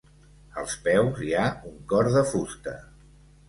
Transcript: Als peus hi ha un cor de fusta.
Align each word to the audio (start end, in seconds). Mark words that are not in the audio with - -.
Als 0.61 0.73
peus 0.87 1.21
hi 1.27 1.31
ha 1.41 1.45
un 1.75 1.77
cor 1.95 2.13
de 2.19 2.27
fusta. 2.33 2.79